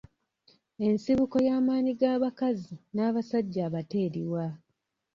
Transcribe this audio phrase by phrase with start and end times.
[0.87, 4.45] Ensibuko y'amaanyi g'abakazi n'abasajja abato eriwa?